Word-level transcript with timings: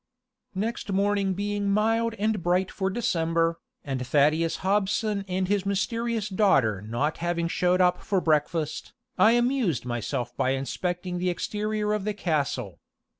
Next 0.55 0.91
morning 0.91 1.35
being 1.35 1.69
mild 1.69 2.15
and 2.15 2.41
bright 2.41 2.71
for 2.71 2.89
December, 2.89 3.59
and 3.85 4.03
Thaddeus 4.03 4.55
Hobson 4.65 5.23
and 5.27 5.47
his 5.47 5.63
mysterious 5.63 6.27
daughter 6.27 6.81
not 6.81 7.17
having 7.17 7.47
showed 7.47 7.81
up 7.81 8.01
for 8.01 8.19
breakfast, 8.19 8.93
I 9.19 9.33
amused 9.33 9.85
myself 9.85 10.35
by 10.35 10.53
inspecting 10.57 11.19
the 11.19 11.29
exterior 11.29 11.93
of 11.93 12.03
the 12.05 12.15
castle. 12.15 12.79